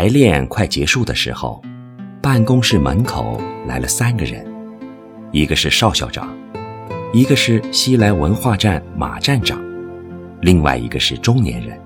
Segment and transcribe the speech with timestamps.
[0.00, 1.60] 排练快结束的时候，
[2.22, 4.42] 办公室门口来了三个人，
[5.30, 6.34] 一个是邵校长，
[7.12, 9.62] 一个是西来文化站马站长，
[10.40, 11.78] 另外一个是中年人，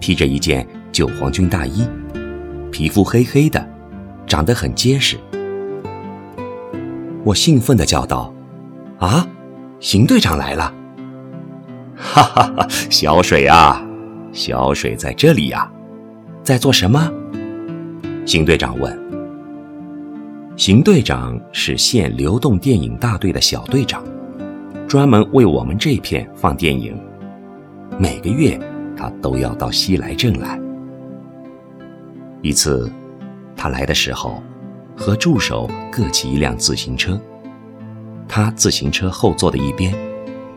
[0.00, 1.88] 披着一件旧黄军大衣，
[2.72, 3.64] 皮肤黑黑的，
[4.26, 5.16] 长得很结实。
[7.22, 8.34] 我兴奋地叫道
[8.98, 9.24] ：“啊，
[9.78, 10.74] 邢队长来了！”
[11.94, 13.86] 哈哈哈，小水啊，
[14.32, 15.70] 小水在这里呀，
[16.42, 17.08] 在做什么？
[18.26, 18.92] 邢队长问。
[20.56, 24.02] 邢队长是县流动电影大队的小队长，
[24.88, 26.98] 专门为我们这片放电影。
[27.96, 28.58] 每个月
[28.96, 30.60] 他都要到西来镇来。
[32.42, 32.90] 一次，
[33.54, 34.42] 他来的时候，
[34.96, 37.20] 和助手各骑一辆自行车。
[38.26, 39.94] 他自行车后座的一边，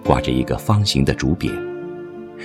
[0.03, 1.51] 挂着一个方形的竹匾，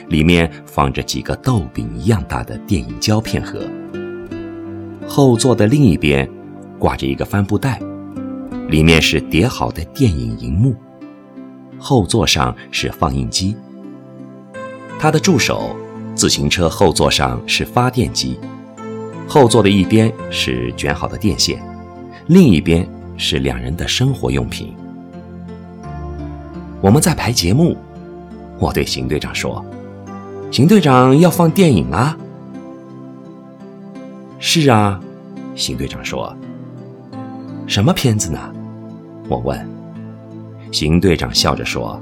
[0.09, 3.59] 里面放着几个豆饼一样大的电影胶片盒。
[5.07, 6.29] 后座的另一边，
[6.79, 7.81] 挂着一个帆布袋，
[8.69, 10.75] 里面是叠好的电影银幕。
[11.79, 13.55] 后座上是放映机。
[14.99, 15.77] 他的助手，
[16.15, 18.39] 自行车后座上是发电机。
[19.29, 21.63] 后座的一边是卷好的电线，
[22.27, 24.73] 另一边是两人的生活用品。
[26.81, 27.77] 我们在排节目，
[28.59, 29.65] 我对邢队长说
[30.51, 32.17] ：“邢队长要放电影啊。”
[34.47, 35.01] 是啊，
[35.55, 36.37] 邢队长说
[37.67, 38.39] ：“什么片子呢？”
[39.27, 39.59] 我问。
[40.71, 41.99] 邢队长笑着说：“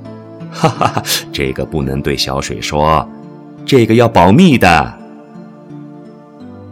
[0.51, 3.09] 哈哈哈，这个不能对小水说，
[3.65, 4.93] 这个要保密的。”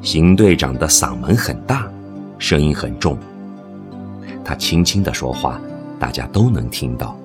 [0.02, 1.88] 邢队长的嗓门很大，
[2.36, 3.16] 声音很重，
[4.44, 5.60] 他轻轻的说话，
[6.00, 7.16] 大家都能听到。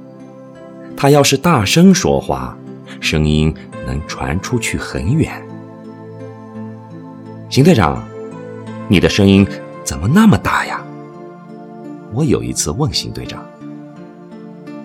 [0.95, 2.55] 他要是大声说话，
[3.01, 3.51] 声音
[3.88, 5.34] 能传出去很远。
[7.50, 8.07] 邢队长，
[8.88, 9.46] 你的声音
[9.84, 10.79] 怎么那么大呀？
[12.13, 13.44] 我有一次问邢队长。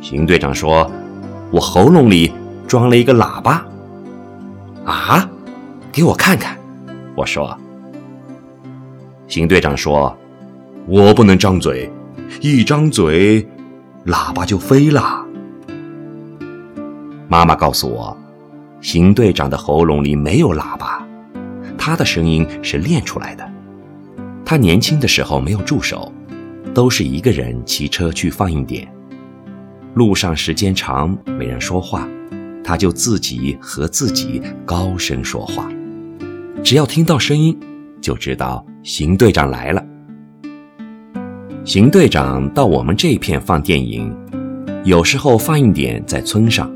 [0.00, 0.90] 邢队长说
[1.52, 2.32] ：“我喉咙里
[2.66, 3.64] 装了一个喇叭。”
[4.86, 5.28] 啊，
[5.92, 6.56] 给我看看。
[7.14, 7.56] 我说。
[9.28, 10.16] 邢队长说
[10.88, 11.92] ：“我不能张嘴，
[12.40, 13.46] 一张嘴，
[14.06, 15.24] 喇叭就飞了。”
[17.28, 18.16] 妈妈告诉我，
[18.80, 21.06] 邢队长的喉咙里没有喇叭，
[21.76, 23.49] 他的声音是练出来的。
[24.50, 26.12] 他年轻的时候没有助手，
[26.74, 28.92] 都是一个人骑车去放映点。
[29.94, 32.08] 路上时间长没人说话，
[32.64, 35.68] 他就自己和自己高声说话。
[36.64, 37.56] 只要听到声音，
[38.00, 39.86] 就知道邢队长来了。
[41.64, 44.12] 邢队长到我们这片放电影，
[44.82, 46.68] 有时候放映点在村上。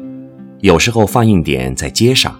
[0.60, 2.38] 有时候放映点在街上，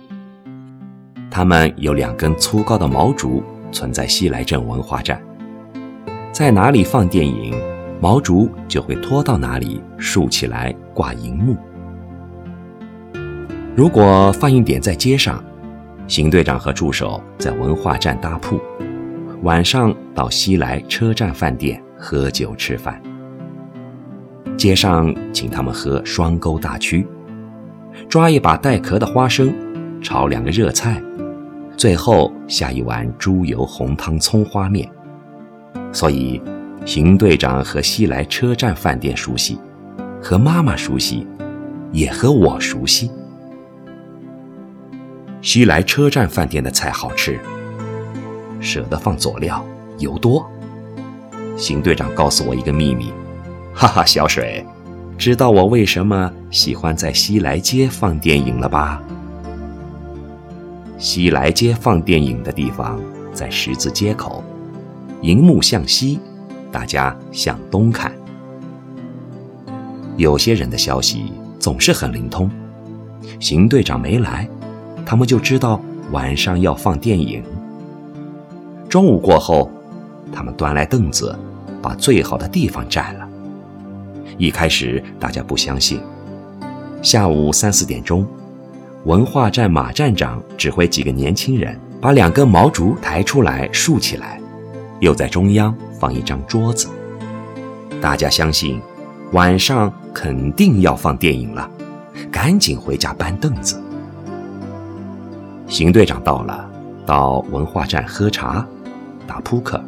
[1.29, 3.43] 他们有两根粗高的毛竹
[3.75, 5.21] 存在西来镇文化站，
[6.33, 7.53] 在哪里放电影，
[8.01, 11.57] 毛竹就会拖到哪里竖起来挂银幕。
[13.75, 15.45] 如果放映点在街上，
[16.07, 18.61] 邢队长和助手在文化站搭铺，
[19.43, 23.03] 晚上到西来车站饭店喝酒吃饭。
[24.57, 27.07] 街上请他们喝双沟大曲。
[28.09, 29.53] 抓一把带壳的花生，
[30.01, 31.01] 炒两个热菜，
[31.77, 34.89] 最后下一碗猪油红汤葱花面。
[35.93, 36.41] 所以，
[36.85, 39.59] 邢队长和西来车站饭店熟悉，
[40.23, 41.27] 和妈妈熟悉，
[41.93, 43.11] 也和我熟悉。
[45.41, 47.39] 西来车站饭店的菜好吃，
[48.61, 49.65] 舍得放佐料，
[49.99, 50.45] 油多。
[51.57, 53.13] 邢队长告诉我一个秘密，
[53.73, 54.65] 哈哈，小水。
[55.17, 59.01] 知道我为什么喜欢在西来街放电影了吧？
[60.97, 63.01] 西来街放电影的地方
[63.33, 64.43] 在十字街口，
[65.23, 66.21] 银幕向西，
[66.71, 68.13] 大家向东看。
[70.17, 72.49] 有些人的消息总是很灵通，
[73.41, 74.49] 邢队长没来，
[75.05, 75.81] 他们就知道
[76.13, 77.43] 晚上要放电影。
[78.89, 79.69] 中午过后，
[80.33, 81.37] 他们端来凳子，
[81.83, 83.29] 把最好的地方占了。
[84.39, 86.01] 一开始大家不相信。
[87.03, 88.27] 下午三四点钟，
[89.05, 94.41] 文化站马站长指挥几个年轻人把两根毛竹抬出来竖起来，
[95.01, 96.89] 又在中央放一张桌子。
[98.01, 98.81] 大家相信，
[99.33, 101.71] 晚上肯定要放电影了，
[102.33, 103.79] 赶紧回家搬凳子。
[105.67, 106.67] 邢队长到了，
[107.05, 108.67] 到文化站喝茶、
[109.27, 109.83] 打扑克。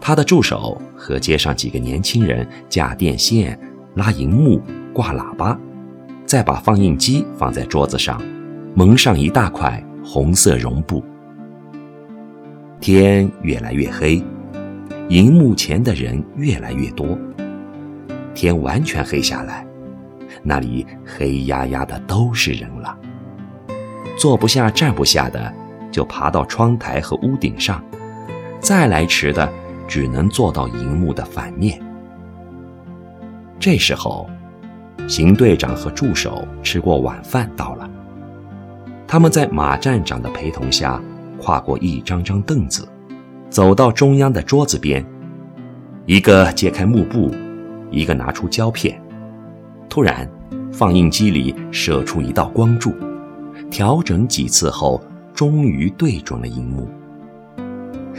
[0.00, 3.58] 他的助手和街上几个年轻人架电线、
[3.94, 4.62] 拉银幕、
[4.94, 5.58] 挂喇叭，
[6.26, 8.20] 再把放映机放在桌子上，
[8.74, 11.02] 蒙上一大块红色绒布。
[12.80, 14.20] 天越来越黑，
[15.08, 17.16] 荧幕前的人越来越多。
[18.34, 19.64] 天完全黑下来，
[20.42, 22.98] 那里黑压压的都是人了。
[24.18, 25.54] 坐不下、站不下的，
[25.92, 27.80] 就爬到窗台和屋顶上；
[28.60, 29.48] 再来迟的，
[29.86, 31.80] 只能坐到荧幕的反面。
[33.60, 34.28] 这时候，
[35.08, 37.88] 邢队长和助手吃过晚饭到了。
[39.06, 41.00] 他们在马站长的陪同下，
[41.40, 42.88] 跨过一张张凳子，
[43.48, 45.04] 走到中央的桌子边，
[46.06, 47.32] 一个揭开幕布，
[47.90, 49.00] 一个拿出胶片。
[49.88, 50.28] 突然，
[50.72, 52.92] 放映机里射出一道光柱，
[53.70, 55.00] 调整几次后，
[55.32, 56.88] 终于对准了荧幕。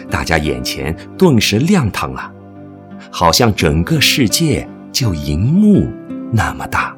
[0.09, 2.31] 大家眼前顿时亮堂了，
[3.11, 5.87] 好像整个世界就荧幕
[6.31, 6.96] 那么大。